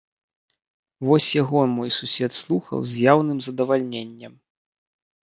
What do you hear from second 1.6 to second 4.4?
мой сусед слухаў з яўным задавальненнем.